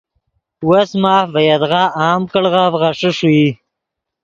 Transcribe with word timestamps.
وس 0.69 0.89
ماف 1.01 1.27
ڤے 1.33 1.41
یدغا 1.49 1.83
عام 2.01 2.21
کڑغف 2.31 2.73
غیݰے 2.81 3.09
ݰوئی 3.17 3.47